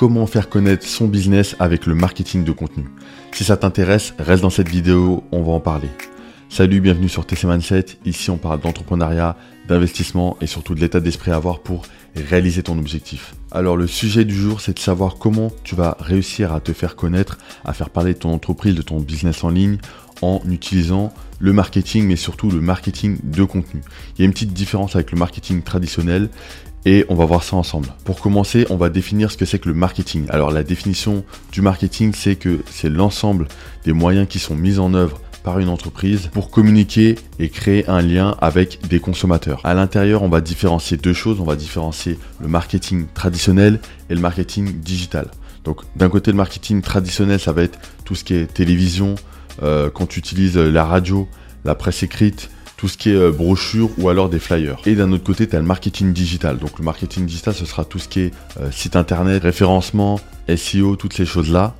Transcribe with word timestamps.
comment 0.00 0.24
faire 0.24 0.48
connaître 0.48 0.86
son 0.86 1.08
business 1.08 1.56
avec 1.58 1.84
le 1.84 1.94
marketing 1.94 2.42
de 2.42 2.52
contenu. 2.52 2.86
Si 3.32 3.44
ça 3.44 3.58
t'intéresse, 3.58 4.14
reste 4.18 4.40
dans 4.40 4.48
cette 4.48 4.70
vidéo, 4.70 5.24
on 5.30 5.42
va 5.42 5.52
en 5.52 5.60
parler. 5.60 5.90
Salut, 6.48 6.80
bienvenue 6.80 7.10
sur 7.10 7.26
TC 7.26 7.44
Mindset. 7.44 7.84
Ici, 8.06 8.30
on 8.30 8.38
parle 8.38 8.60
d'entrepreneuriat, 8.60 9.36
d'investissement 9.68 10.38
et 10.40 10.46
surtout 10.46 10.74
de 10.74 10.80
l'état 10.80 11.00
d'esprit 11.00 11.32
à 11.32 11.36
avoir 11.36 11.60
pour 11.60 11.82
réaliser 12.16 12.62
ton 12.62 12.78
objectif. 12.78 13.34
Alors, 13.50 13.76
le 13.76 13.86
sujet 13.86 14.24
du 14.24 14.34
jour, 14.34 14.62
c'est 14.62 14.72
de 14.72 14.78
savoir 14.78 15.16
comment 15.16 15.52
tu 15.64 15.74
vas 15.74 15.98
réussir 16.00 16.54
à 16.54 16.60
te 16.60 16.72
faire 16.72 16.96
connaître, 16.96 17.36
à 17.66 17.74
faire 17.74 17.90
parler 17.90 18.14
de 18.14 18.18
ton 18.20 18.32
entreprise, 18.32 18.74
de 18.74 18.82
ton 18.82 19.00
business 19.00 19.44
en 19.44 19.50
ligne 19.50 19.76
en 20.22 20.40
utilisant 20.50 21.12
le 21.40 21.52
marketing, 21.52 22.06
mais 22.06 22.16
surtout 22.16 22.50
le 22.50 22.60
marketing 22.60 23.18
de 23.22 23.44
contenu. 23.44 23.82
Il 24.16 24.20
y 24.20 24.22
a 24.22 24.26
une 24.26 24.32
petite 24.32 24.52
différence 24.52 24.94
avec 24.94 25.12
le 25.12 25.18
marketing 25.18 25.62
traditionnel 25.62 26.30
et 26.84 27.04
on 27.08 27.14
va 27.14 27.24
voir 27.24 27.42
ça 27.42 27.56
ensemble. 27.56 27.88
Pour 28.04 28.20
commencer, 28.20 28.66
on 28.70 28.76
va 28.76 28.88
définir 28.88 29.30
ce 29.30 29.36
que 29.36 29.44
c'est 29.44 29.58
que 29.58 29.68
le 29.68 29.74
marketing. 29.74 30.26
Alors 30.30 30.50
la 30.50 30.62
définition 30.62 31.24
du 31.52 31.62
marketing, 31.62 32.12
c'est 32.14 32.36
que 32.36 32.60
c'est 32.70 32.88
l'ensemble 32.88 33.48
des 33.84 33.92
moyens 33.92 34.26
qui 34.28 34.38
sont 34.38 34.54
mis 34.54 34.78
en 34.78 34.94
œuvre 34.94 35.20
par 35.42 35.58
une 35.58 35.68
entreprise 35.68 36.28
pour 36.32 36.50
communiquer 36.50 37.16
et 37.38 37.48
créer 37.48 37.88
un 37.88 38.02
lien 38.02 38.36
avec 38.40 38.86
des 38.88 39.00
consommateurs. 39.00 39.60
À 39.64 39.74
l'intérieur, 39.74 40.22
on 40.22 40.28
va 40.28 40.40
différencier 40.40 40.96
deux 40.96 41.14
choses. 41.14 41.40
On 41.40 41.44
va 41.44 41.56
différencier 41.56 42.18
le 42.40 42.48
marketing 42.48 43.06
traditionnel 43.14 43.80
et 44.10 44.14
le 44.14 44.20
marketing 44.20 44.80
digital. 44.80 45.30
Donc 45.64 45.82
d'un 45.96 46.08
côté, 46.08 46.30
le 46.30 46.36
marketing 46.36 46.82
traditionnel, 46.82 47.40
ça 47.40 47.52
va 47.52 47.62
être 47.62 47.78
tout 48.04 48.14
ce 48.14 48.24
qui 48.24 48.34
est 48.34 48.46
télévision, 48.46 49.14
euh, 49.62 49.90
quand 49.90 50.06
tu 50.06 50.18
utilises 50.18 50.56
la 50.56 50.84
radio, 50.84 51.28
la 51.64 51.74
presse 51.74 52.02
écrite, 52.02 52.50
tout 52.80 52.88
ce 52.88 52.96
qui 52.96 53.10
est 53.10 53.14
euh, 53.14 53.30
brochure 53.30 53.90
ou 53.98 54.08
alors 54.08 54.30
des 54.30 54.38
flyers. 54.38 54.78
Et 54.86 54.94
d'un 54.94 55.12
autre 55.12 55.22
côté, 55.22 55.46
tu 55.46 55.54
as 55.54 55.58
le 55.58 55.66
marketing 55.66 56.14
digital. 56.14 56.56
Donc 56.56 56.78
le 56.78 56.84
marketing 56.86 57.26
digital, 57.26 57.52
ce 57.52 57.66
sera 57.66 57.84
tout 57.84 57.98
ce 57.98 58.08
qui 58.08 58.20
est 58.20 58.34
euh, 58.58 58.70
site 58.70 58.96
internet, 58.96 59.42
référencement, 59.42 60.18
SEO, 60.56 60.96
toutes 60.96 61.12
ces 61.12 61.26
choses-là, 61.26 61.74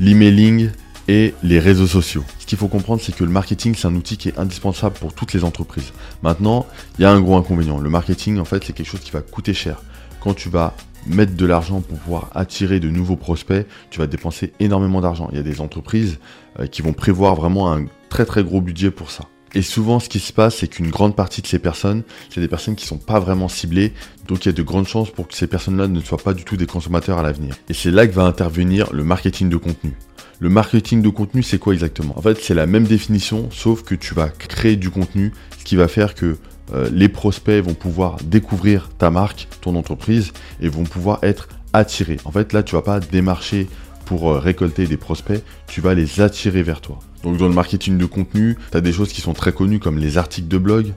l'emailing 0.00 0.70
et 1.06 1.32
les 1.44 1.60
réseaux 1.60 1.86
sociaux. 1.86 2.24
Ce 2.40 2.46
qu'il 2.46 2.58
faut 2.58 2.66
comprendre, 2.66 3.00
c'est 3.00 3.14
que 3.14 3.22
le 3.22 3.30
marketing, 3.30 3.76
c'est 3.76 3.86
un 3.86 3.94
outil 3.94 4.16
qui 4.16 4.30
est 4.30 4.38
indispensable 4.38 4.96
pour 4.98 5.14
toutes 5.14 5.32
les 5.32 5.44
entreprises. 5.44 5.92
Maintenant, 6.24 6.66
il 6.98 7.02
y 7.02 7.04
a 7.04 7.12
un 7.12 7.20
gros 7.20 7.36
inconvénient. 7.36 7.78
Le 7.78 7.90
marketing, 7.90 8.40
en 8.40 8.44
fait, 8.44 8.64
c'est 8.64 8.72
quelque 8.72 8.90
chose 8.90 9.00
qui 9.00 9.12
va 9.12 9.20
coûter 9.20 9.54
cher. 9.54 9.80
Quand 10.18 10.34
tu 10.34 10.48
vas 10.48 10.74
mettre 11.06 11.36
de 11.36 11.46
l'argent 11.46 11.82
pour 11.82 11.98
pouvoir 11.98 12.30
attirer 12.34 12.80
de 12.80 12.90
nouveaux 12.90 13.16
prospects, 13.16 13.64
tu 13.90 14.00
vas 14.00 14.08
dépenser 14.08 14.52
énormément 14.58 15.00
d'argent. 15.00 15.28
Il 15.30 15.36
y 15.36 15.40
a 15.40 15.44
des 15.44 15.60
entreprises 15.60 16.18
euh, 16.58 16.66
qui 16.66 16.82
vont 16.82 16.94
prévoir 16.94 17.36
vraiment 17.36 17.72
un 17.72 17.86
très 18.08 18.24
très 18.24 18.42
gros 18.42 18.60
budget 18.60 18.90
pour 18.90 19.12
ça. 19.12 19.28
Et 19.54 19.62
souvent, 19.62 20.00
ce 20.00 20.08
qui 20.08 20.18
se 20.18 20.32
passe, 20.32 20.56
c'est 20.56 20.68
qu'une 20.68 20.90
grande 20.90 21.14
partie 21.14 21.42
de 21.42 21.46
ces 21.46 21.58
personnes, 21.58 22.02
c'est 22.30 22.40
des 22.40 22.48
personnes 22.48 22.74
qui 22.74 22.84
ne 22.84 22.88
sont 22.88 22.98
pas 22.98 23.20
vraiment 23.20 23.48
ciblées. 23.48 23.92
Donc, 24.26 24.44
il 24.44 24.48
y 24.48 24.50
a 24.50 24.52
de 24.52 24.62
grandes 24.62 24.88
chances 24.88 25.10
pour 25.10 25.28
que 25.28 25.34
ces 25.34 25.46
personnes-là 25.46 25.88
ne 25.88 26.00
soient 26.00 26.18
pas 26.18 26.32
du 26.32 26.44
tout 26.44 26.56
des 26.56 26.66
consommateurs 26.66 27.18
à 27.18 27.22
l'avenir. 27.22 27.54
Et 27.68 27.74
c'est 27.74 27.90
là 27.90 28.06
que 28.06 28.12
va 28.12 28.22
intervenir 28.22 28.92
le 28.92 29.04
marketing 29.04 29.50
de 29.50 29.56
contenu. 29.56 29.92
Le 30.40 30.48
marketing 30.48 31.02
de 31.02 31.08
contenu, 31.08 31.42
c'est 31.42 31.58
quoi 31.58 31.72
exactement? 31.72 32.18
En 32.18 32.22
fait, 32.22 32.38
c'est 32.40 32.54
la 32.54 32.66
même 32.66 32.84
définition, 32.84 33.48
sauf 33.50 33.82
que 33.82 33.94
tu 33.94 34.14
vas 34.14 34.28
créer 34.28 34.76
du 34.76 34.90
contenu, 34.90 35.32
ce 35.58 35.64
qui 35.64 35.76
va 35.76 35.86
faire 35.86 36.14
que 36.14 36.36
euh, 36.74 36.88
les 36.92 37.08
prospects 37.08 37.62
vont 37.62 37.74
pouvoir 37.74 38.16
découvrir 38.24 38.88
ta 38.98 39.10
marque, 39.10 39.46
ton 39.60 39.76
entreprise, 39.76 40.32
et 40.60 40.68
vont 40.68 40.84
pouvoir 40.84 41.18
être 41.22 41.48
attirés. 41.72 42.16
En 42.24 42.32
fait, 42.32 42.52
là, 42.52 42.62
tu 42.62 42.74
vas 42.74 42.82
pas 42.82 43.00
démarcher 43.00 43.68
pour 44.04 44.32
euh, 44.32 44.38
récolter 44.38 44.86
des 44.86 44.96
prospects, 44.96 45.42
tu 45.66 45.80
vas 45.80 45.94
les 45.94 46.20
attirer 46.20 46.62
vers 46.62 46.80
toi. 46.80 46.98
Donc 47.22 47.36
dans 47.36 47.48
le 47.48 47.54
marketing 47.54 47.98
de 47.98 48.06
contenu, 48.06 48.56
tu 48.70 48.76
as 48.76 48.80
des 48.80 48.92
choses 48.92 49.12
qui 49.12 49.20
sont 49.20 49.32
très 49.32 49.52
connues 49.52 49.78
comme 49.78 49.98
les 49.98 50.18
articles 50.18 50.48
de 50.48 50.58
blog, 50.58 50.92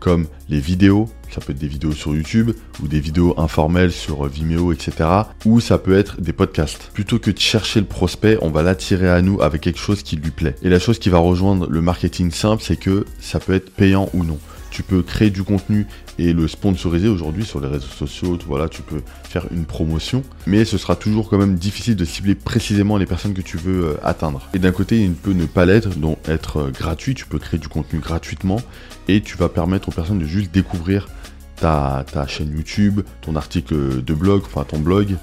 comme 0.00 0.26
les 0.48 0.60
vidéos, 0.60 1.08
ça 1.30 1.40
peut 1.40 1.52
être 1.52 1.58
des 1.58 1.68
vidéos 1.68 1.92
sur 1.92 2.14
YouTube 2.14 2.52
ou 2.82 2.88
des 2.88 3.00
vidéos 3.00 3.34
informelles 3.38 3.92
sur 3.92 4.26
Vimeo, 4.26 4.72
etc. 4.72 5.08
Ou 5.44 5.60
ça 5.60 5.78
peut 5.78 5.96
être 5.96 6.20
des 6.20 6.32
podcasts. 6.32 6.90
Plutôt 6.94 7.18
que 7.18 7.30
de 7.30 7.38
chercher 7.38 7.80
le 7.80 7.86
prospect, 7.86 8.38
on 8.40 8.50
va 8.50 8.62
l'attirer 8.62 9.08
à 9.08 9.20
nous 9.22 9.42
avec 9.42 9.62
quelque 9.62 9.78
chose 9.78 10.02
qui 10.02 10.16
lui 10.16 10.30
plaît. 10.30 10.54
Et 10.62 10.68
la 10.68 10.78
chose 10.78 10.98
qui 10.98 11.10
va 11.10 11.18
rejoindre 11.18 11.68
le 11.68 11.82
marketing 11.82 12.30
simple, 12.30 12.62
c'est 12.64 12.78
que 12.78 13.04
ça 13.20 13.40
peut 13.40 13.54
être 13.54 13.70
payant 13.70 14.08
ou 14.14 14.24
non 14.24 14.38
tu 14.70 14.82
peux 14.82 15.02
créer 15.02 15.30
du 15.30 15.42
contenu 15.42 15.86
et 16.18 16.32
le 16.32 16.48
sponsoriser 16.48 17.08
aujourd'hui 17.08 17.44
sur 17.44 17.60
les 17.60 17.68
réseaux 17.68 17.86
sociaux, 17.86 18.38
voilà, 18.46 18.68
tu 18.68 18.82
peux 18.82 19.02
faire 19.24 19.46
une 19.52 19.64
promotion, 19.64 20.22
mais 20.46 20.64
ce 20.64 20.78
sera 20.78 20.96
toujours 20.96 21.28
quand 21.28 21.38
même 21.38 21.54
difficile 21.54 21.96
de 21.96 22.04
cibler 22.04 22.34
précisément 22.34 22.96
les 22.96 23.06
personnes 23.06 23.34
que 23.34 23.40
tu 23.40 23.56
veux 23.56 23.84
euh, 23.84 23.96
atteindre. 24.02 24.48
Et 24.54 24.58
d'un 24.58 24.72
côté, 24.72 25.00
il 25.00 25.12
peut 25.12 25.32
ne 25.32 25.46
pas 25.46 25.64
l'être, 25.64 25.90
donc 25.96 26.18
être 26.28 26.58
euh, 26.58 26.70
gratuit, 26.70 27.14
tu 27.14 27.26
peux 27.26 27.38
créer 27.38 27.60
du 27.60 27.68
contenu 27.68 28.00
gratuitement 28.00 28.60
et 29.06 29.20
tu 29.20 29.36
vas 29.36 29.48
permettre 29.48 29.88
aux 29.88 29.92
personnes 29.92 30.18
de 30.18 30.26
juste 30.26 30.52
découvrir 30.52 31.08
ta, 31.56 32.04
ta 32.12 32.26
chaîne 32.26 32.52
YouTube, 32.56 33.00
ton 33.20 33.36
article 33.36 34.02
de 34.02 34.14
blog, 34.14 34.42
enfin 34.44 34.64
ton 34.64 34.78
blog, 34.78 35.16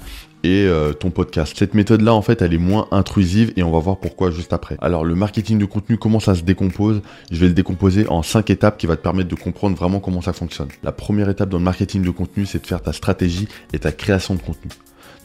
et 0.44 0.66
euh, 0.66 0.92
ton 0.92 1.10
podcast. 1.10 1.54
Cette 1.56 1.74
méthode-là, 1.74 2.14
en 2.14 2.22
fait, 2.22 2.42
elle 2.42 2.54
est 2.54 2.58
moins 2.58 2.88
intrusive 2.90 3.52
et 3.56 3.62
on 3.62 3.70
va 3.70 3.78
voir 3.78 3.98
pourquoi 3.98 4.30
juste 4.30 4.52
après. 4.52 4.76
Alors, 4.80 5.04
le 5.04 5.14
marketing 5.14 5.58
de 5.58 5.64
contenu, 5.64 5.96
comment 5.98 6.20
ça 6.20 6.34
se 6.34 6.42
décompose? 6.42 7.02
Je 7.30 7.38
vais 7.38 7.48
le 7.48 7.54
décomposer 7.54 8.08
en 8.08 8.22
cinq 8.22 8.50
étapes 8.50 8.78
qui 8.78 8.86
va 8.86 8.96
te 8.96 9.02
permettre 9.02 9.28
de 9.28 9.34
comprendre 9.34 9.76
vraiment 9.76 10.00
comment 10.00 10.22
ça 10.22 10.32
fonctionne. 10.32 10.68
La 10.82 10.92
première 10.92 11.28
étape 11.28 11.48
dans 11.48 11.58
le 11.58 11.64
marketing 11.64 12.02
de 12.02 12.10
contenu, 12.10 12.46
c'est 12.46 12.62
de 12.62 12.66
faire 12.66 12.82
ta 12.82 12.92
stratégie 12.92 13.48
et 13.72 13.78
ta 13.78 13.92
création 13.92 14.34
de 14.34 14.40
contenu. 14.40 14.70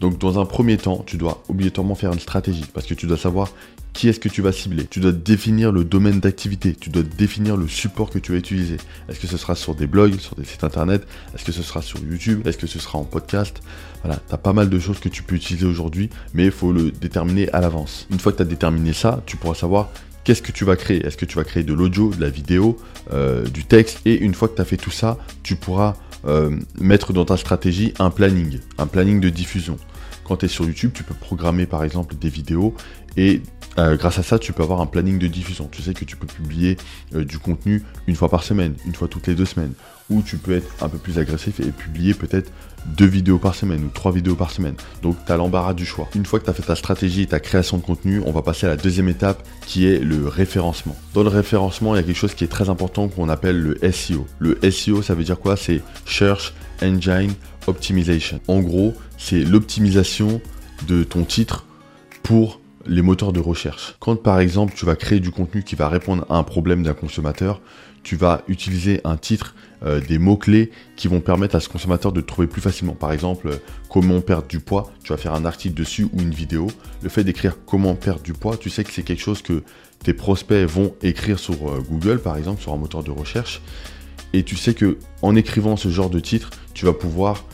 Donc 0.02 0.18
dans 0.18 0.40
un 0.40 0.46
premier 0.46 0.78
temps, 0.78 1.04
tu 1.06 1.16
dois 1.18 1.44
obligatoirement 1.48 1.94
faire 1.94 2.12
une 2.12 2.20
stratégie 2.20 2.66
parce 2.74 2.88
que 2.88 2.96
tu 2.96 3.06
dois 3.06 3.18
savoir 3.18 3.52
qui 3.94 4.10
est-ce 4.10 4.20
que 4.20 4.30
tu 4.30 4.42
vas 4.42 4.52
cibler. 4.52 4.86
Tu 4.90 5.00
dois 5.00 5.12
définir 5.12 5.72
le 5.72 5.84
domaine 5.84 6.20
d'activité, 6.20 6.74
tu 6.74 6.90
dois 6.90 7.04
définir 7.04 7.56
le 7.56 7.68
support 7.68 8.10
que 8.10 8.18
tu 8.18 8.32
vas 8.32 8.40
utiliser. 8.40 8.78
Est-ce 9.10 9.20
que 9.20 9.28
ce 9.28 9.38
sera 9.38 9.54
sur 9.54 9.76
des 9.76 9.86
blogs, 9.86 10.18
sur 10.18 10.36
des 10.36 10.44
sites 10.44 10.64
internet, 10.64 11.06
est-ce 11.36 11.46
que 11.46 11.52
ce 11.52 11.62
sera 11.62 11.84
sur 11.84 12.00
YouTube, 12.00 12.48
est-ce 12.48 12.58
que 12.58 12.66
ce 12.66 12.80
sera 12.80 12.98
en 12.98 13.04
podcast? 13.04 13.62
Voilà, 14.04 14.20
tu 14.28 14.34
as 14.34 14.38
pas 14.38 14.54
mal 14.54 14.70
de 14.70 14.80
choses 14.80 15.00
que 15.00 15.10
tu 15.10 15.22
peux 15.22 15.36
utiliser 15.36 15.68
aujourd'hui, 15.68 16.10
mais 16.34 16.46
il 16.46 16.52
faut 16.52 16.72
le 16.72 16.90
déterminer 16.90 17.52
à 17.52 17.62
l'avance. 17.62 18.08
Une 18.10 18.20
fois 18.20 18.32
que 18.32 18.38
tu 18.38 18.44
as 18.44 18.48
déterminé 18.48 18.94
ça, 18.94 19.22
tu 19.28 19.38
pourras 19.38 19.54
savoir 19.54 19.90
qu'est-ce 20.24 20.42
que 20.42 20.52
tu 20.52 20.66
vas 20.66 20.78
créer. 20.78 21.06
Est-ce 21.06 21.18
que 21.18 21.26
tu 21.26 21.36
vas 21.36 21.44
créer 21.44 21.64
de 21.64 21.74
l'audio, 21.74 22.10
de 22.10 22.22
la 22.22 22.30
vidéo, 22.30 22.78
euh, 23.14 23.46
du 23.46 23.66
texte? 23.66 24.00
Et 24.06 24.18
une 24.20 24.34
fois 24.34 24.48
que 24.48 24.56
tu 24.56 24.62
as 24.62 24.66
fait 24.66 24.78
tout 24.78 24.90
ça, 24.90 25.20
tu 25.44 25.56
pourras 25.56 25.96
euh, 26.26 26.58
mettre 26.80 27.14
dans 27.14 27.26
ta 27.26 27.38
stratégie 27.38 27.94
un 28.00 28.10
planning, 28.10 28.60
un 28.80 28.88
planning 28.88 29.20
de 29.20 29.30
diffusion. 29.30 29.78
Quand 30.31 30.38
tu 30.38 30.46
es 30.46 30.47
sur 30.47 30.64
YouTube, 30.64 30.92
tu 30.94 31.03
peux 31.03 31.14
programmer 31.14 31.66
par 31.66 31.84
exemple 31.84 32.16
des 32.16 32.30
vidéos 32.30 32.74
et 33.18 33.42
euh, 33.78 33.97
grâce 33.97 34.18
à 34.18 34.24
ça, 34.24 34.40
tu 34.40 34.53
peux 34.53 34.64
avoir 34.64 34.80
un 34.80 34.86
planning 34.86 35.19
de 35.19 35.28
diffusion. 35.28 35.68
Tu 35.69 35.81
sais 35.81 35.94
que 35.94 36.06
tu 36.06 36.16
peux 36.16 36.25
publier 36.25 36.78
euh, 37.14 37.25
du 37.25 37.38
contenu 37.38 37.84
une 38.08 38.16
fois 38.16 38.30
par 38.30 38.44
semaine, 38.44 38.75
une 38.86 38.96
fois 38.96 39.09
toutes 39.09 39.28
les 39.28 39.36
deux 39.36 39.44
semaines. 39.44 39.74
Ou 40.09 40.22
tu 40.22 40.38
peux 40.38 40.56
être 40.56 40.72
un 40.81 40.88
peu 40.88 41.00
plus 41.00 41.20
agressif 41.20 41.59
et 41.59 41.66
publier 41.66 42.14
peut-être 42.14 42.50
deux 42.86 43.08
vidéos 43.08 43.40
par 43.40 43.56
semaine 43.56 43.84
ou 43.84 43.90
trois 43.90 44.14
vidéos 44.14 44.36
par 44.36 44.52
semaine. 44.52 44.75
Donc 45.02 45.18
tu 45.25 45.34
as 45.34 45.36
l'embarras 45.36 45.74
du 45.74 45.86
choix. 45.86 46.08
Une 46.16 46.25
fois 46.25 46.40
que 46.40 46.46
tu 46.46 46.50
as 46.50 46.53
fait 46.53 46.64
ta 46.64 46.78
stratégie 46.78 47.24
et 47.24 47.28
ta 47.28 47.41
création 47.41 47.75
de 47.75 47.84
contenu, 47.84 48.22
on 48.25 48.31
va 48.31 48.41
passer 48.41 48.68
à 48.68 48.70
la 48.70 48.78
deuxième 48.78 49.09
étape 49.09 49.46
qui 49.68 49.86
est 49.86 50.00
le 50.00 50.30
référencement. 50.30 50.96
Dans 51.14 51.24
le 51.24 51.30
référencement, 51.30 51.94
il 51.94 51.97
y 51.97 52.00
a 52.00 52.03
quelque 52.03 52.16
chose 52.16 52.36
qui 52.36 52.46
est 52.46 52.47
très 52.47 52.70
important 52.70 53.09
qu'on 53.09 53.28
appelle 53.28 53.59
le 53.59 53.91
SEO. 53.91 54.25
Le 54.40 54.58
SEO, 54.72 55.02
ça 55.02 55.14
veut 55.14 55.25
dire 55.25 55.40
quoi? 55.40 55.58
C'est 55.58 55.81
Search 56.06 56.53
Engine 56.81 57.34
Optimization. 57.68 58.40
En 58.47 58.59
gros, 58.59 58.94
c'est 59.18 59.44
l'optimisation 59.44 60.42
de 60.88 61.03
ton 61.03 61.24
titre 61.24 61.66
pour 62.24 62.59
les 62.88 63.02
moteurs 63.02 63.34
de 63.34 63.40
recherche. 63.40 63.96
Quand 64.00 64.16
par 64.16 64.40
exemple 64.40 64.74
tu 64.75 64.86
vas 64.86 64.96
créer 64.96 65.20
du 65.20 65.31
contenu 65.31 65.64
qui 65.64 65.75
va 65.75 65.88
répondre 65.90 66.25
à 66.30 66.38
un 66.38 66.44
problème 66.44 66.84
d'un 66.84 66.94
consommateur, 66.94 67.62
tu 68.03 68.16
vas 68.16 68.41
utiliser 68.47 69.00
un 69.03 69.18
titre, 69.18 69.53
euh, 69.84 70.00
des 70.00 70.18
mots-clés 70.18 70.72
qui 70.96 71.08
vont 71.08 71.22
permettre 71.22 71.56
à 71.56 71.59
ce 71.59 71.70
consommateur 71.70 72.12
de 72.12 72.22
trouver 72.22 72.47
plus 72.47 72.62
facilement. 72.62 72.94
Par 72.94 73.12
exemple, 73.12 73.59
comment 73.90 74.22
perdre 74.22 74.47
du 74.47 74.59
poids, 74.59 74.91
tu 75.03 75.12
vas 75.14 75.18
faire 75.18 75.34
un 75.34 75.46
article 75.46 75.75
dessus 75.75 76.08
ou 76.14 76.20
une 76.20 76.34
vidéo. 76.34 76.68
Le 77.02 77.09
fait 77.09 77.24
d'écrire 77.24 77.58
comment 77.66 77.96
perdre 77.96 78.22
du 78.22 78.34
poids, 78.34 78.58
tu 78.58 78.70
sais 78.70 78.84
que 78.84 78.91
c'est 78.91 79.03
quelque 79.03 79.22
chose 79.22 79.41
que 79.41 79.64
tes 80.03 80.14
prospects 80.14 80.68
vont 80.68 80.94
écrire 81.02 81.38
sur 81.38 81.53
euh, 81.53 81.84
Google, 81.88 82.20
par 82.20 82.38
exemple, 82.38 82.62
sur 82.62 82.74
un 82.74 82.78
moteur 82.78 83.03
de 83.03 83.12
recherche. 83.12 83.62
Et 84.34 84.44
tu 84.44 84.56
sais 84.56 84.74
que 84.74 84.97
en 85.22 85.36
écrivant 85.36 85.75
ce 85.78 85.90
genre 85.90 86.09
de 86.09 86.19
titre, 86.19 86.50
tu 86.74 86.86
vas 86.86 86.94
pouvoir 86.94 87.46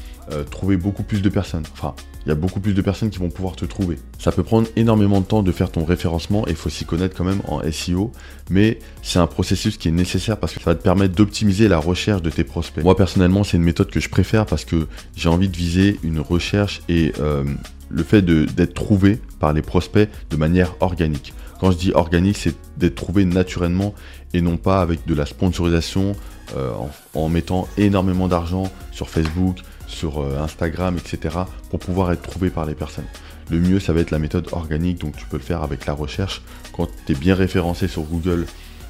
trouver 0.52 0.76
beaucoup 0.76 1.04
plus 1.04 1.22
de 1.22 1.30
personnes. 1.30 1.64
Enfin, 1.72 1.96
il 2.28 2.30
y 2.30 2.34
a 2.34 2.36
beaucoup 2.36 2.60
plus 2.60 2.74
de 2.74 2.82
personnes 2.82 3.10
qui 3.10 3.20
vont 3.20 3.30
pouvoir 3.30 3.56
te 3.56 3.64
trouver. 3.64 3.98
Ça 4.20 4.34
peut 4.34 4.44
prendre 4.44 4.68
énormément 4.76 5.22
de 5.22 5.26
temps 5.26 5.44
de 5.44 5.52
faire 5.54 5.72
ton 5.72 5.86
référencement 5.86 6.46
et 6.46 6.50
il 6.50 6.58
faut 6.58 6.70
s'y 6.70 6.84
connaître 6.84 7.16
quand 7.16 7.24
même 7.24 7.42
en 7.48 7.62
SEO, 7.72 8.12
mais 8.50 8.80
c'est 9.02 9.20
un 9.20 9.28
processus 9.28 9.78
qui 9.78 9.88
est 9.88 9.92
nécessaire 9.92 10.36
parce 10.36 10.54
que 10.54 10.60
ça 10.60 10.72
va 10.72 10.76
te 10.76 10.84
permettre 10.84 11.16
d'optimiser 11.16 11.70
la 11.70 11.78
recherche 11.78 12.22
de 12.22 12.30
tes 12.30 12.44
prospects. 12.44 12.84
Moi 12.84 12.98
personnellement, 12.98 13.46
c'est 13.46 13.56
une 13.56 13.64
méthode 13.64 13.90
que 13.90 14.02
je 14.02 14.10
préfère 14.10 14.46
parce 14.46 14.66
que 14.66 14.88
j'ai 15.16 15.30
envie 15.30 15.48
de 15.48 15.56
viser 15.56 16.02
une 16.04 16.20
recherche 16.20 16.82
et 16.90 17.14
euh, 17.22 17.46
le 17.88 18.04
fait 18.04 18.22
d'être 18.22 18.74
trouvé 18.74 19.22
par 19.40 19.54
les 19.54 19.62
prospects 19.62 20.10
de 20.30 20.36
manière 20.36 20.76
organique. 20.82 21.34
Quand 21.62 21.72
je 21.72 21.78
dis 21.78 21.92
organique, 21.94 22.36
c'est 22.36 22.56
d'être 22.76 22.96
trouvé 22.96 23.24
naturellement 23.24 23.96
et 24.34 24.42
non 24.42 24.58
pas 24.58 24.82
avec 24.82 25.08
de 25.08 25.16
la 25.16 25.26
sponsorisation 25.26 26.14
euh, 26.56 26.72
en 27.14 27.30
mettant 27.30 27.68
énormément 27.78 28.28
d'argent 28.28 28.72
sur 28.92 29.10
Facebook, 29.10 29.58
sur 29.88 30.20
euh, 30.20 30.40
Instagram, 30.40 30.98
etc. 30.98 31.36
pour 31.70 31.80
pouvoir 31.80 32.12
être 32.12 32.22
trouvé 32.22 32.50
par 32.50 32.66
les 32.66 32.76
personnes. 32.76 33.08
Le 33.50 33.60
mieux, 33.60 33.80
ça 33.80 33.94
va 33.94 34.02
être 34.02 34.12
la 34.12 34.20
méthode 34.20 34.48
organique, 34.52 35.00
donc 35.00 35.16
tu 35.16 35.26
peux 35.26 35.38
le 35.38 35.44
faire 35.44 35.64
avec 35.64 35.86
la 35.86 35.94
recherche. 35.94 36.42
Quand 36.74 36.88
tu 37.06 37.14
es 37.14 37.16
bien 37.16 37.36
référencé 37.36 37.88
sur 37.88 38.04
Google 38.04 38.46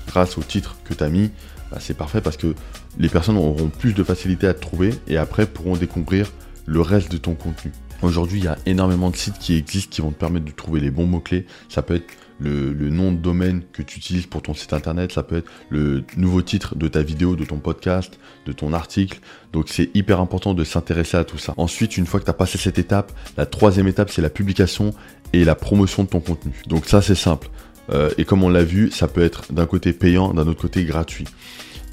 grâce 0.07 0.38
au 0.38 0.42
titre 0.42 0.77
que 0.83 0.94
tu 0.94 1.04
as 1.04 1.09
mis, 1.09 1.31
bah, 1.71 1.77
c'est 1.80 1.95
parfait 1.95 2.21
parce 2.21 2.38
que 2.38 2.56
les 2.98 3.09
personnes 3.09 3.38
auront 3.38 3.69
plus 3.69 3.94
de 3.94 4.03
facilité 4.03 4.48
à 4.48 4.53
te 4.53 4.62
trouver 4.62 4.94
et 5.07 5.18
après 5.18 5.45
pourront 5.45 5.75
découvrir 5.75 6.31
le 6.65 6.81
reste 6.81 7.12
de 7.12 7.18
ton 7.18 7.36
contenu. 7.36 7.71
Aujourd'hui, 8.01 8.39
il 8.39 8.45
y 8.45 8.48
a 8.48 8.57
énormément 8.65 9.10
de 9.10 9.15
sites 9.15 9.39
qui 9.39 9.56
existent 9.56 9.89
qui 9.92 10.01
vont 10.01 10.12
te 10.12 10.19
permettre 10.19 10.45
de 10.45 10.51
trouver 10.51 10.80
les 10.80 10.92
bons 10.92 11.07
mots-clés. 11.07 11.45
Ça 11.69 11.81
peut 11.81 11.95
être 11.95 12.07
le, 12.39 12.89
nom 12.89 13.12
de 13.12 13.18
domaine 13.18 13.63
que 13.74 13.81
tu 13.81 13.98
utilises 14.00 14.25
pour 14.25 14.42
ton 14.42 14.54
site 14.54 14.74
internet, 14.74 15.12
ça 15.12 15.24
peut 15.24 15.38
être 15.38 15.51
le 15.69 16.04
nouveau 16.16 16.42
titre 16.42 16.75
de 16.75 16.88
ta 16.88 17.01
vidéo, 17.01 17.36
de 17.36 17.45
ton 17.45 17.57
podcast, 17.57 18.19
de 18.45 18.51
ton 18.51 18.74
article. 18.74 19.19
Donc 19.54 19.69
c'est 19.69 19.89
hyper 19.95 20.19
important 20.19 20.54
de 20.54 20.63
s'intéresser 20.63 21.18
à 21.18 21.24
tout 21.24 21.38
ça. 21.38 21.54
Ensuite, 21.57 21.98
une 21.98 22.06
fois 22.06 22.19
que 22.19 22.25
tu 22.25 22.31
as 22.31 22.36
passé 22.36 22.57
cette 22.57 22.80
étape, 22.80 23.12
la 23.38 23.45
troisième 23.45 23.88
étape, 23.88 24.10
c'est 24.10 24.22
la 24.22 24.30
publication 24.30 24.94
et 25.34 25.44
la 25.44 25.56
promotion 25.56 26.04
de 26.04 26.10
ton 26.10 26.19
contenu. 26.19 26.54
Donc 26.68 26.86
ça, 26.86 27.01
c'est 27.01 27.16
simple. 27.16 27.50
Euh, 27.89 28.10
et 28.18 28.25
comme 28.25 28.44
on 28.44 28.50
l'a 28.50 28.63
vu, 28.63 28.92
ça 28.92 29.07
peut 29.07 29.22
être 29.22 29.51
d'un 29.51 29.66
côté 29.66 29.94
payant, 29.94 30.34
d'un 30.34 30.48
autre 30.48 30.62
côté 30.62 30.84
gratuit. 30.84 31.25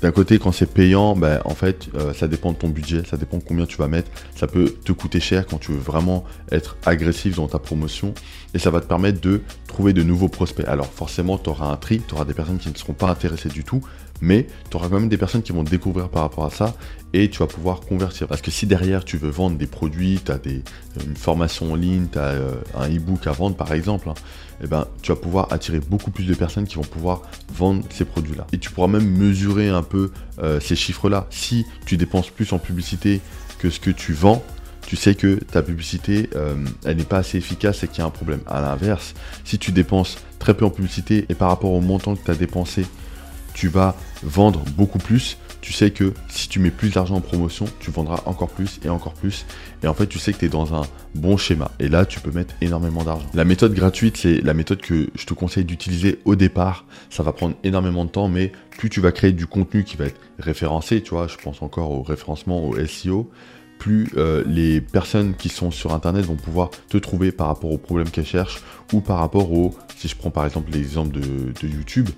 D'un 0.05 0.13
côté, 0.13 0.39
quand 0.39 0.53
c'est 0.53 0.71
payant, 0.71 1.17
ben, 1.17 1.41
en 1.47 1.55
fait, 1.55 1.89
euh, 1.95 2.13
ça 2.13 2.29
dépend 2.29 2.53
de 2.53 2.59
ton 2.59 2.69
budget, 2.69 3.05
ça 3.09 3.17
dépend 3.17 3.39
de 3.39 3.43
combien 3.43 3.65
tu 3.65 3.79
vas 3.79 3.89
mettre. 3.89 4.11
Ça 4.37 4.47
peut 4.47 4.75
te 4.85 4.93
coûter 4.93 5.19
cher 5.19 5.47
quand 5.47 5.57
tu 5.57 5.73
veux 5.73 5.79
vraiment 5.79 6.25
être 6.53 6.77
agressif 6.85 7.37
dans 7.37 7.49
ta 7.49 7.59
promotion. 7.59 8.13
Et 8.53 8.59
ça 8.59 8.69
va 8.69 8.83
te 8.83 8.87
permettre 8.87 9.23
de 9.23 9.41
trouver 9.67 9.95
de 9.95 10.03
nouveaux 10.03 10.29
prospects. 10.29 10.69
Alors 10.69 10.93
forcément, 10.93 11.39
tu 11.39 11.49
auras 11.49 11.69
un 11.69 11.77
tri, 11.77 12.03
tu 12.07 12.13
auras 12.13 12.27
des 12.27 12.35
personnes 12.35 12.59
qui 12.59 12.69
ne 12.69 12.75
seront 12.75 12.93
pas 12.93 13.09
intéressées 13.09 13.49
du 13.49 13.65
tout, 13.65 13.81
mais 14.21 14.47
tu 14.71 14.77
auras 14.77 14.89
quand 14.89 15.01
même 15.01 15.09
des 15.09 15.17
personnes 15.17 15.43
qui 15.43 15.53
vont 15.53 15.65
découvrir 15.65 16.09
par 16.09 16.23
rapport 16.23 16.45
à 16.45 16.51
ça 16.51 16.75
et 17.13 17.31
tu 17.31 17.39
vas 17.39 17.47
pouvoir 17.47 17.81
convertir. 17.81 18.27
Parce 18.27 18.43
que 18.43 18.51
si 18.51 18.67
derrière 18.67 19.05
tu 19.05 19.17
veux 19.17 19.31
vendre 19.31 19.57
des 19.57 19.67
produits, 19.67 20.21
tu 20.25 20.33
as 20.33 20.39
des, 20.39 20.63
une 21.07 21.17
formation 21.17 21.73
en 21.73 21.75
ligne, 21.77 22.07
tu 22.11 22.19
as 22.19 22.33
euh, 22.33 22.55
un 22.77 22.89
e-book 22.89 23.27
à 23.27 23.33
vendre 23.33 23.57
par 23.57 23.73
exemple, 23.73 24.09
hein, 24.09 24.15
eh 24.63 24.67
ben, 24.67 24.87
tu 25.03 25.13
vas 25.13 25.17
pouvoir 25.17 25.53
attirer 25.53 25.81
beaucoup 25.81 26.11
plus 26.11 26.27
de 26.27 26.35
personnes 26.35 26.67
qui 26.67 26.77
vont 26.77 26.83
pouvoir 26.83 27.23
vendre 27.53 27.85
ces 27.91 28.05
produits-là. 28.05 28.47
Et 28.53 28.59
tu 28.59 28.71
pourras 28.71 28.89
même 28.89 29.09
mesurer 29.09 29.69
un 29.69 29.83
peu 29.83 30.11
euh, 30.43 30.61
ces 30.61 30.77
chiffres-là. 30.77 31.27
Si 31.31 31.67
tu 31.87 31.97
dépenses 31.97 32.31
plus 32.31 32.53
en 32.53 32.59
publicité 32.59 33.21
que 33.59 33.71
ce 33.71 33.81
que 33.81 33.91
tu 33.91 34.13
vends, 34.13 34.43
tu 34.87 34.97
sais 34.97 35.15
que 35.15 35.37
ta 35.37 35.63
publicité, 35.63 36.29
euh, 36.35 36.55
elle 36.85 36.99
n'est 36.99 37.05
pas 37.05 37.19
assez 37.19 37.39
efficace 37.39 37.83
et 37.83 37.89
qu'il 37.89 37.99
y 37.99 38.03
a 38.03 38.07
un 38.07 38.11
problème. 38.11 38.41
À 38.47 38.61
l'inverse, 38.61 39.15
si 39.45 39.59
tu 39.59 39.73
dépenses 39.73 40.19
très 40.39 40.55
peu 40.55 40.65
en 40.65 40.71
publicité 40.71 41.25
et 41.29 41.35
par 41.35 41.49
rapport 41.49 41.73
au 41.73 41.81
montant 41.81 42.15
que 42.17 42.25
tu 42.25 42.31
as 42.31 42.35
dépensé, 42.35 42.87
tu 43.55 43.69
vas 43.69 43.97
vendre 44.23 44.65
beaucoup 44.77 44.99
plus, 44.99 45.39
tu 45.65 45.73
sais 45.73 45.91
que 45.91 46.13
si 46.29 46.47
tu 46.51 46.61
mets 46.61 46.71
plus 46.71 46.93
d'argent 46.93 47.15
en 47.15 47.21
promotion, 47.23 47.65
tu 47.81 47.91
vendras 47.91 48.21
encore 48.27 48.51
plus 48.51 48.81
et 48.85 48.91
encore 48.91 49.15
plus. 49.15 49.47
Et 49.83 49.87
en 49.87 49.95
fait, 49.95 50.07
tu 50.07 50.19
sais 50.19 50.35
que 50.35 50.39
tu 50.39 50.45
es 50.45 50.49
dans 50.51 50.75
un 50.75 50.83
bon 51.15 51.39
schéma. 51.39 51.71
Et 51.81 51.89
là, 51.89 52.05
tu 52.05 52.21
peux 52.21 52.31
mettre 52.31 52.55
énormément 52.61 53.03
d'argent. 53.03 53.25
La 53.33 53.47
méthode 53.47 53.73
gratuite, 53.73 54.19
c'est 54.19 54.43
la 54.43 54.53
méthode 54.53 54.83
que 54.83 55.09
je 55.15 55.25
te 55.25 55.33
conseille 55.33 55.65
d'utiliser 55.65 56.19
au 56.27 56.37
départ. 56.37 56.85
Ça 57.09 57.23
va 57.23 57.33
prendre 57.33 57.55
énormément 57.65 58.05
de 58.05 58.11
temps, 58.11 58.29
mais 58.29 58.53
plus 58.73 58.91
tu 58.91 59.01
vas 59.01 59.11
créer 59.11 59.33
du 59.33 59.47
contenu 59.47 59.85
qui 59.85 59.97
va 59.97 60.05
être 60.05 60.21
référencé, 60.39 61.01
tu 61.01 61.15
vois, 61.15 61.29
je 61.29 61.37
pense 61.39 61.63
encore 61.63 61.93
au 61.93 62.03
référencement, 62.03 62.63
au 62.63 62.77
SEO, 62.87 63.31
plus 63.79 64.11
euh, 64.19 64.45
les 64.47 64.83
personnes 64.83 65.35
qui 65.35 65.49
sont 65.49 65.71
sur 65.71 65.95
Internet 65.95 66.27
vont 66.27 66.37
pouvoir 66.37 66.73
te 66.91 66.99
trouver 66.99 67.33
par 67.33 67.47
rapport 67.47 67.73
aux 67.73 67.79
problèmes 67.79 68.11
qu'elles 68.11 68.27
cherchent 68.27 68.63
ou 68.93 69.01
par 69.01 69.17
rapport 69.17 69.51
au, 69.51 69.75
si 69.97 70.09
je 70.09 70.15
prends 70.17 70.31
par 70.31 70.45
exemple 70.45 70.73
l'exemple 70.73 71.19
de 71.19 71.67
YouTube, 71.67 72.11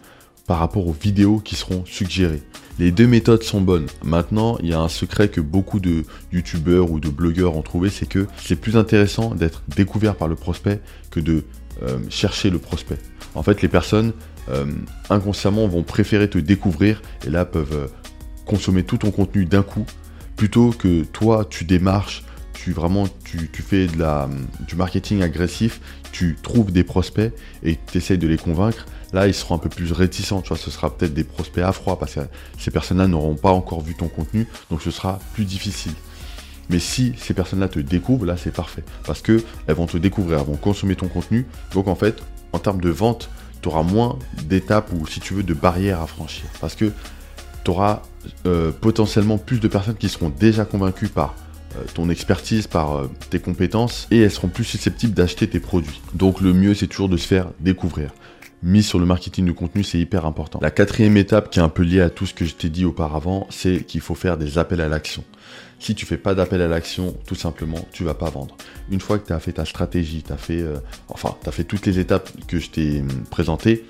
par 0.46 0.58
rapport 0.58 0.86
aux 0.86 0.92
vidéos 0.92 1.38
qui 1.38 1.56
seront 1.56 1.84
suggérées. 1.84 2.42
Les 2.78 2.90
deux 2.90 3.06
méthodes 3.06 3.42
sont 3.42 3.60
bonnes. 3.60 3.86
Maintenant, 4.04 4.58
il 4.60 4.68
y 4.68 4.74
a 4.74 4.80
un 4.80 4.88
secret 4.88 5.28
que 5.28 5.40
beaucoup 5.40 5.80
de 5.80 6.04
youtubeurs 6.32 6.90
ou 6.90 7.00
de 7.00 7.08
blogueurs 7.08 7.56
ont 7.56 7.62
trouvé, 7.62 7.88
c'est 7.90 8.06
que 8.06 8.26
c'est 8.36 8.56
plus 8.56 8.76
intéressant 8.76 9.34
d'être 9.34 9.62
découvert 9.74 10.14
par 10.14 10.28
le 10.28 10.34
prospect 10.34 10.80
que 11.10 11.20
de 11.20 11.44
euh, 11.82 11.98
chercher 12.10 12.50
le 12.50 12.58
prospect. 12.58 12.98
En 13.34 13.42
fait, 13.42 13.62
les 13.62 13.68
personnes 13.68 14.12
euh, 14.50 14.66
inconsciemment 15.10 15.66
vont 15.68 15.82
préférer 15.82 16.30
te 16.30 16.38
découvrir 16.38 17.02
et 17.26 17.30
là 17.30 17.44
peuvent 17.44 17.72
euh, 17.72 17.86
consommer 18.44 18.84
tout 18.84 18.98
ton 18.98 19.10
contenu 19.10 19.44
d'un 19.44 19.62
coup 19.62 19.84
plutôt 20.36 20.70
que 20.70 21.02
toi 21.02 21.46
tu 21.48 21.64
démarches 21.64 22.22
tu 22.56 22.72
vraiment 22.72 23.06
tu, 23.24 23.50
fais 23.62 23.86
de 23.86 23.98
la, 23.98 24.28
du 24.66 24.76
marketing 24.76 25.22
agressif, 25.22 25.80
tu 26.10 26.36
trouves 26.42 26.72
des 26.72 26.84
prospects 26.84 27.32
et 27.62 27.78
tu 27.90 27.98
essayes 27.98 28.18
de 28.18 28.26
les 28.26 28.38
convaincre, 28.38 28.86
là 29.12 29.26
ils 29.26 29.34
seront 29.34 29.56
un 29.56 29.58
peu 29.58 29.68
plus 29.68 29.92
réticents, 29.92 30.40
tu 30.40 30.48
vois, 30.48 30.56
ce 30.56 30.70
sera 30.70 30.96
peut-être 30.96 31.14
des 31.14 31.24
prospects 31.24 31.62
à 31.62 31.72
froid 31.72 31.98
parce 31.98 32.14
que 32.14 32.20
ces 32.58 32.70
personnes-là 32.70 33.08
n'auront 33.08 33.36
pas 33.36 33.50
encore 33.50 33.82
vu 33.82 33.94
ton 33.94 34.08
contenu, 34.08 34.46
donc 34.70 34.82
ce 34.82 34.90
sera 34.90 35.18
plus 35.34 35.44
difficile. 35.44 35.92
Mais 36.70 36.78
si 36.78 37.14
ces 37.18 37.34
personnes-là 37.34 37.68
te 37.68 37.78
découvrent, 37.78 38.26
là 38.26 38.36
c'est 38.36 38.52
parfait. 38.52 38.82
Parce 39.04 39.22
qu'elles 39.22 39.42
vont 39.68 39.86
te 39.86 39.98
découvrir, 39.98 40.40
elles 40.40 40.46
vont 40.46 40.56
consommer 40.56 40.96
ton 40.96 41.06
contenu. 41.06 41.46
Donc 41.72 41.86
en 41.86 41.94
fait, 41.94 42.20
en 42.52 42.58
termes 42.58 42.80
de 42.80 42.90
vente, 42.90 43.28
tu 43.62 43.68
auras 43.68 43.82
moins 43.82 44.18
d'étapes 44.42 44.90
ou 44.92 45.06
si 45.06 45.20
tu 45.20 45.34
veux 45.34 45.44
de 45.44 45.54
barrières 45.54 46.02
à 46.02 46.08
franchir. 46.08 46.46
Parce 46.60 46.74
que 46.74 46.90
tu 47.64 47.70
auras 47.70 48.02
euh, 48.46 48.72
potentiellement 48.72 49.38
plus 49.38 49.60
de 49.60 49.68
personnes 49.68 49.94
qui 49.94 50.08
seront 50.08 50.28
déjà 50.28 50.64
convaincues 50.64 51.08
par 51.08 51.36
ton 51.94 52.08
expertise, 52.10 52.66
par 52.66 52.96
euh, 52.96 53.10
tes 53.30 53.38
compétences, 53.38 54.06
et 54.10 54.20
elles 54.20 54.30
seront 54.30 54.48
plus 54.48 54.64
susceptibles 54.64 55.14
d'acheter 55.14 55.48
tes 55.48 55.60
produits. 55.60 56.00
Donc 56.14 56.40
le 56.40 56.52
mieux, 56.52 56.74
c'est 56.74 56.86
toujours 56.86 57.08
de 57.08 57.16
se 57.16 57.26
faire 57.26 57.48
découvrir. 57.60 58.10
Mis 58.62 58.82
sur 58.82 58.98
le 58.98 59.06
marketing 59.06 59.46
de 59.46 59.52
contenu, 59.52 59.84
c'est 59.84 59.98
hyper 59.98 60.24
important. 60.24 60.58
La 60.62 60.70
quatrième 60.70 61.16
étape 61.16 61.50
qui 61.50 61.58
est 61.58 61.62
un 61.62 61.68
peu 61.68 61.82
liée 61.82 62.00
à 62.00 62.10
tout 62.10 62.26
ce 62.26 62.34
que 62.34 62.44
je 62.44 62.54
t'ai 62.54 62.68
dit 62.68 62.84
auparavant, 62.84 63.46
c'est 63.50 63.84
qu'il 63.84 64.00
faut 64.00 64.14
faire 64.14 64.38
des 64.38 64.58
appels 64.58 64.80
à 64.80 64.88
l'action. 64.88 65.24
Si 65.78 65.94
tu 65.94 66.06
fais 66.06 66.16
pas 66.16 66.34
d'appel 66.34 66.62
à 66.62 66.68
l'action, 66.68 67.14
tout 67.26 67.34
simplement, 67.34 67.86
tu 67.92 68.02
vas 68.02 68.14
pas 68.14 68.30
vendre. 68.30 68.56
Une 68.90 69.00
fois 69.00 69.18
que 69.18 69.26
tu 69.26 69.32
as 69.32 69.38
fait 69.40 69.52
ta 69.52 69.66
stratégie, 69.66 70.22
tu 70.22 70.32
as 70.32 70.38
fait, 70.38 70.62
euh, 70.62 70.78
enfin, 71.08 71.36
tu 71.42 71.48
as 71.48 71.52
fait 71.52 71.64
toutes 71.64 71.84
les 71.84 71.98
étapes 71.98 72.30
que 72.48 72.58
je 72.58 72.70
t'ai 72.70 73.00
hum, 73.00 73.08
présentées, 73.30 73.84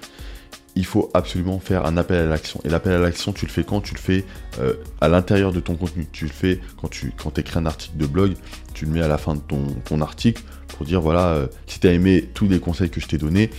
il 0.77 0.85
faut 0.85 1.11
absolument 1.15 1.59
faire 1.59 1.87
un 1.87 1.97
appel 1.97 2.19
à 2.19 2.27
l'action. 2.27 2.61
Et 2.65 2.69
l'appel 2.69 2.93
à 2.93 2.99
l'action, 2.99 3.33
tu 3.33 3.47
le 3.47 3.51
fais 3.51 3.65
quand 3.65 3.81
Tu 3.81 3.95
le 3.95 3.99
fais 3.99 4.25
euh, 4.61 4.75
à 5.01 5.09
l'intérieur 5.09 5.53
de 5.53 5.61
ton 5.61 5.75
contenu. 5.75 6.07
Tu 6.13 6.27
le 6.27 6.31
fais 6.31 6.61
quand 6.81 6.89
tu 6.89 7.13
quand 7.17 7.39
écris 7.39 7.59
un 7.59 7.67
article 7.67 7.97
de 7.97 8.07
blog, 8.07 8.35
tu 8.75 8.85
le 8.85 8.93
mets 8.93 9.03
à 9.03 9.09
la 9.09 9.19
fin 9.19 9.35
de 9.35 9.41
ton, 9.41 10.01
article 10.01 10.43
pour 10.69 10.85
dire 10.85 11.01
voilà, 11.01 11.29
euh, 11.29 11.47
si 11.67 11.81
tu 11.81 11.89
as 11.89 11.93
aimé 11.93 12.29
tous 12.35 12.47
les 12.47 12.61
conseils 12.61 12.91
que 12.91 13.01
je 13.01 13.09
t'ai 13.09 13.17
donnés, 13.17 13.51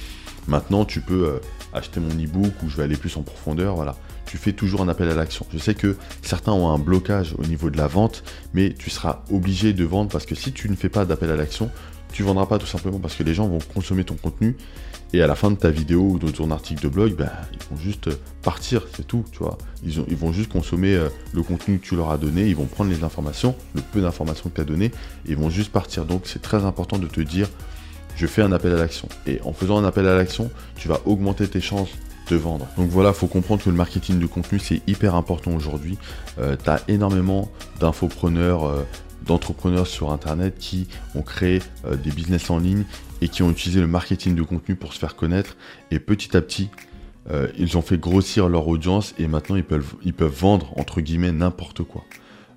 maintenant 0.47 0.85
tu 0.85 1.01
peux 1.01 1.25
euh, 1.25 1.39
acheter 1.73 1.99
mon 1.99 2.09
e-book 2.09 2.53
ou 2.63 2.69
je 2.69 2.77
vais 2.77 2.83
aller 2.83 2.95
plus 2.95 3.17
en 3.17 3.23
profondeur. 3.23 3.75
Voilà. 3.75 3.95
Tu 4.27 4.37
fais 4.37 4.53
toujours 4.53 4.81
un 4.81 4.89
appel 4.89 5.09
à 5.09 5.15
l'action. 5.15 5.47
Je 5.51 5.57
sais 5.57 5.73
que 5.73 5.95
certains 6.21 6.51
ont 6.51 6.69
un 6.69 6.77
blocage 6.77 7.33
au 7.39 7.45
niveau 7.45 7.71
de 7.71 7.77
la 7.77 7.87
vente, 7.87 8.23
mais 8.53 8.73
tu 8.77 8.91
seras 8.91 9.23
obligé 9.31 9.73
de 9.73 9.85
vendre 9.85 10.11
parce 10.11 10.25
que 10.25 10.35
si 10.35 10.51
tu 10.51 10.69
ne 10.69 10.75
fais 10.75 10.89
pas 10.89 11.05
d'appel 11.05 11.31
à 11.31 11.35
l'action, 11.35 11.71
tu 12.11 12.23
vendras 12.23 12.45
pas 12.45 12.57
tout 12.57 12.65
simplement 12.65 12.99
parce 12.99 13.15
que 13.15 13.23
les 13.23 13.33
gens 13.33 13.47
vont 13.47 13.59
consommer 13.73 14.03
ton 14.03 14.15
contenu 14.15 14.55
et 15.13 15.21
à 15.21 15.27
la 15.27 15.35
fin 15.35 15.51
de 15.51 15.55
ta 15.55 15.69
vidéo 15.69 16.01
ou 16.01 16.19
de 16.19 16.29
ton 16.29 16.51
article 16.51 16.83
de 16.83 16.89
blog, 16.89 17.15
ben, 17.15 17.29
ils 17.53 17.59
vont 17.69 17.81
juste 17.81 18.09
partir, 18.41 18.85
c'est 18.93 19.07
tout. 19.07 19.23
Ils, 19.83 20.17
vont 20.17 20.33
juste 20.33 20.51
consommer 20.51 20.95
euh, 20.95 21.07
le 21.33 21.43
contenu 21.43 21.79
que 21.79 21.85
tu 21.85 21.95
leur 21.95 22.11
as 22.11 22.17
donné, 22.17 22.47
ils 22.47 22.55
vont 22.55 22.65
prendre 22.65 22.91
les 22.91 23.03
informations, 23.03 23.55
le 23.73 23.81
peu 23.81 24.01
d'informations 24.01 24.49
que 24.49 24.55
tu 24.55 24.61
as 24.61 24.65
donné, 24.65 24.87
et 24.87 24.91
ils 25.29 25.37
vont 25.37 25.49
juste 25.49 25.71
partir. 25.71 26.03
Donc 26.03 26.23
c'est 26.25 26.41
très 26.41 26.65
important 26.65 26.97
de 26.97 27.07
te 27.07 27.21
dire, 27.21 27.47
je 28.15 28.27
fais 28.27 28.41
un 28.41 28.51
appel 28.51 28.73
à 28.73 28.77
l'action. 28.77 29.07
Et 29.27 29.39
en 29.45 29.53
faisant 29.53 29.77
un 29.77 29.85
appel 29.85 30.07
à 30.07 30.15
l'action, 30.15 30.51
tu 30.75 30.89
vas 30.89 30.99
augmenter 31.05 31.47
tes 31.47 31.61
chances 31.61 31.89
de 32.29 32.35
vendre. 32.35 32.67
Donc 32.75 32.89
voilà, 32.89 33.09
il 33.09 33.15
faut 33.15 33.27
comprendre 33.27 33.63
que 33.63 33.69
le 33.69 33.75
marketing 33.77 34.19
de 34.19 34.25
contenu, 34.25 34.59
c'est 34.59 34.81
hyper 34.87 35.15
important 35.15 35.51
aujourd'hui. 35.51 35.97
Euh, 36.39 36.57
tu 36.61 36.69
as 36.69 36.81
énormément 36.89 37.49
d'infopreneurs, 37.79 38.65
euh, 38.65 38.83
d'entrepreneurs 39.27 39.87
sur 39.87 40.11
Internet 40.11 40.57
qui 40.57 40.87
ont 41.15 41.21
créé 41.21 41.61
des 42.03 42.11
business 42.11 42.49
en 42.49 42.59
ligne 42.59 42.85
et 43.21 43.29
qui 43.29 43.43
ont 43.43 43.51
utilisé 43.51 43.79
le 43.79 43.87
marketing 43.87 44.35
de 44.35 44.43
contenu 44.43 44.75
pour 44.75 44.93
se 44.93 44.99
faire 44.99 45.15
connaître. 45.15 45.57
Et 45.91 45.99
petit 45.99 46.35
à 46.35 46.41
petit, 46.41 46.69
euh, 47.31 47.47
ils 47.57 47.77
ont 47.77 47.81
fait 47.81 47.97
grossir 47.97 48.47
leur 48.47 48.67
audience 48.67 49.13
et 49.19 49.27
maintenant 49.27 49.55
ils 49.55 49.63
peuvent, 49.63 49.95
vendre 50.33 50.73
entre 50.77 51.01
guillemets 51.01 51.31
n'importe 51.31 51.83
quoi. 51.83 52.03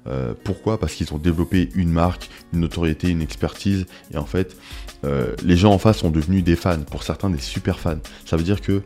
Euh, 0.07 0.33
pourquoi? 0.45 0.79
Parce 0.79 0.95
qu'ils 0.95 1.13
ont 1.13 1.19
développé 1.19 1.69
une 1.75 1.91
marque, 1.91 2.31
une 2.53 2.61
notoriété, 2.61 3.09
une 3.09 3.21
expertise 3.21 3.87
et 4.13 4.17
en 4.17 4.25
fait 4.25 4.57
euh, 5.05 5.35
les 5.43 5.57
gens 5.57 5.73
en 5.73 5.79
face 5.79 5.99
sont 5.99 6.11
devenus 6.11 6.45
des 6.45 6.57
fans, 6.57 6.81
pour 6.83 7.03
certains 7.03 7.31
des 7.31 7.41
super 7.41 7.81
fans. 7.81 7.99
Ça 8.25 8.37
veut 8.37 8.45
dire 8.45 8.61
que, 8.61 8.83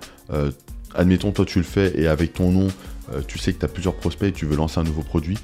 admettons 0.94 1.32
toi 1.32 1.44
tu 1.44 1.58
le 1.58 1.64
fais 1.64 1.92
et 2.00 2.06
avec 2.08 2.32
ton 2.32 2.50
nom 2.50 2.68
tu 3.28 3.38
sais 3.38 3.52
que 3.52 3.58
tu 3.58 3.64
as 3.66 3.68
plusieurs 3.68 3.94
prospects 3.94 4.30
et 4.30 4.32
tu 4.32 4.46
veux 4.46 4.56
lancer 4.56 4.80
un 4.80 4.84
nouveau 4.84 5.02
produit. 5.02 5.38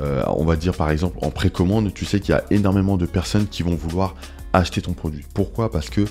On 0.00 0.44
va 0.44 0.56
dire 0.56 0.74
par 0.74 0.90
exemple 0.90 1.18
en 1.22 1.30
précommande, 1.30 1.92
tu 1.92 2.04
sais 2.04 2.20
qu'il 2.20 2.34
y 2.34 2.38
a 2.38 2.44
énormément 2.50 2.96
de 2.96 3.06
personnes 3.06 3.46
qui 3.46 3.62
vont 3.62 3.74
vouloir 3.74 4.14
acheter 4.52 4.82
ton 4.82 4.92
produit. 4.92 5.24
Pourquoi? 5.34 5.70
Parce 5.70 5.90
que 5.90 6.04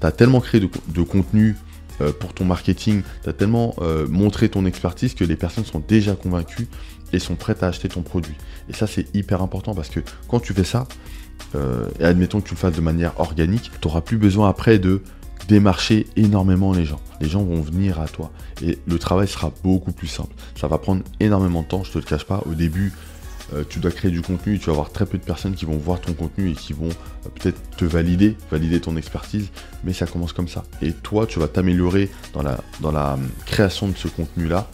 tu 0.00 0.06
as 0.06 0.12
tellement 0.12 0.40
créé 0.40 0.60
de, 0.60 1.02
contenu 1.02 1.56
euh, 2.00 2.12
pour 2.12 2.32
ton 2.34 2.44
marketing, 2.44 3.02
tu 3.22 3.28
as 3.28 3.32
tellement 3.32 3.74
euh, 3.80 4.06
montré 4.08 4.48
ton 4.48 4.66
expertise 4.66 5.14
que 5.14 5.24
les 5.24 5.36
personnes 5.36 5.64
sont 5.64 5.82
déjà 5.86 6.14
convaincues 6.14 6.68
et 7.12 7.18
sont 7.18 7.34
prêtes 7.34 7.62
à 7.62 7.68
acheter 7.68 7.88
ton 7.88 8.02
produit. 8.02 8.34
Et 8.68 8.72
ça, 8.72 8.86
c'est 8.86 9.14
hyper 9.14 9.42
important 9.42 9.74
parce 9.74 9.88
que 9.88 10.00
quand 10.28 10.40
tu 10.40 10.54
fais 10.54 10.64
ça, 10.64 10.86
euh, 11.54 11.86
et 12.00 12.04
admettons 12.04 12.40
que 12.40 12.48
tu 12.48 12.54
le 12.54 12.58
fasses 12.58 12.74
de 12.74 12.80
manière 12.80 13.18
organique, 13.20 13.70
tu 13.80 13.88
n'auras 13.88 14.00
plus 14.00 14.16
besoin 14.16 14.48
après 14.48 14.78
de 14.78 15.02
démarcher 15.48 16.06
énormément 16.16 16.72
les 16.72 16.84
gens. 16.84 17.00
Les 17.20 17.28
gens 17.28 17.42
vont 17.42 17.60
venir 17.60 18.00
à 18.00 18.06
toi 18.06 18.30
et 18.64 18.78
le 18.86 18.98
travail 18.98 19.28
sera 19.28 19.52
beaucoup 19.62 19.92
plus 19.92 20.06
simple. 20.06 20.34
Ça 20.58 20.68
va 20.68 20.78
prendre 20.78 21.02
énormément 21.20 21.62
de 21.62 21.66
temps, 21.66 21.84
je 21.84 21.92
te 21.92 21.98
le 21.98 22.04
cache 22.04 22.24
pas. 22.24 22.42
Au 22.46 22.54
début, 22.54 22.92
euh, 23.54 23.64
tu 23.68 23.78
dois 23.78 23.90
créer 23.90 24.10
du 24.10 24.22
contenu 24.22 24.58
tu 24.58 24.66
vas 24.66 24.72
avoir 24.72 24.90
très 24.90 25.06
peu 25.06 25.18
de 25.18 25.24
personnes 25.24 25.54
qui 25.54 25.64
vont 25.64 25.76
voir 25.76 26.00
ton 26.00 26.12
contenu 26.12 26.50
et 26.50 26.54
qui 26.54 26.72
vont 26.72 26.88
euh, 26.88 27.28
peut-être 27.34 27.60
te 27.76 27.84
valider, 27.84 28.36
valider 28.50 28.80
ton 28.80 28.96
expertise, 28.96 29.50
mais 29.84 29.92
ça 29.92 30.06
commence 30.06 30.32
comme 30.32 30.48
ça. 30.48 30.64
Et 30.80 30.92
toi, 30.92 31.26
tu 31.26 31.38
vas 31.38 31.48
t'améliorer 31.48 32.10
dans 32.32 32.42
la, 32.42 32.58
dans 32.80 32.92
la 32.92 33.14
hum, 33.14 33.28
création 33.46 33.88
de 33.88 33.96
ce 33.96 34.08
contenu-là 34.08 34.68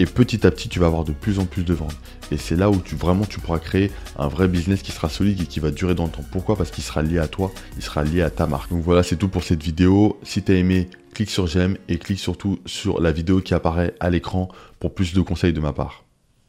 Et 0.00 0.06
petit 0.06 0.46
à 0.46 0.50
petit, 0.50 0.68
tu 0.68 0.78
vas 0.78 0.86
avoir 0.86 1.04
de 1.04 1.12
plus 1.12 1.38
en 1.38 1.44
plus 1.44 1.64
de 1.64 1.74
ventes. 1.74 1.96
Et 2.30 2.36
c'est 2.36 2.56
là 2.56 2.70
où 2.70 2.76
tu 2.76 2.94
vraiment 2.94 3.24
tu 3.24 3.40
pourras 3.40 3.58
créer 3.58 3.90
un 4.16 4.28
vrai 4.28 4.48
business 4.48 4.82
qui 4.82 4.92
sera 4.92 5.08
solide 5.08 5.40
et 5.42 5.46
qui 5.46 5.60
va 5.60 5.70
durer 5.70 5.94
dans 5.94 6.04
le 6.04 6.10
temps. 6.10 6.24
Pourquoi? 6.30 6.56
Parce 6.56 6.70
qu'il 6.70 6.84
sera 6.84 7.02
lié 7.02 7.18
à 7.18 7.26
toi, 7.26 7.52
il 7.76 7.82
sera 7.82 8.04
lié 8.04 8.22
à 8.22 8.30
ta 8.30 8.46
marque. 8.46 8.70
Donc 8.70 8.82
voilà, 8.82 9.02
c'est 9.02 9.16
tout 9.16 9.28
pour 9.28 9.42
cette 9.42 9.62
vidéo. 9.62 10.18
Si 10.22 10.42
tu 10.42 10.52
as 10.52 10.54
aimé, 10.56 10.88
clique 11.14 11.30
sur 11.30 11.46
j'aime 11.46 11.76
et 11.88 11.98
clique 11.98 12.20
surtout 12.20 12.58
sur 12.64 13.00
la 13.00 13.12
vidéo 13.12 13.40
qui 13.40 13.54
apparaît 13.54 13.94
à 14.00 14.10
l'écran 14.10 14.48
pour 14.78 14.94
plus 14.94 15.14
de 15.14 15.20
conseils 15.20 15.52
de 15.52 15.60
ma 15.60 15.72
part. 15.72 16.07